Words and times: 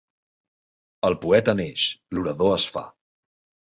El 1.11 1.17
poeta 1.27 1.57
neix, 1.61 1.87
l'orador 2.19 2.59
es 2.61 2.71
fa. 2.77 2.89